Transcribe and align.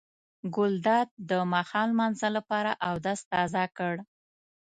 ګلداد 0.55 1.07
د 1.29 1.31
ماښام 1.53 1.87
لمانځه 1.93 2.29
لپاره 2.37 2.71
اودس 2.87 3.19
تازه 3.31 3.63
کړ. 3.77 3.93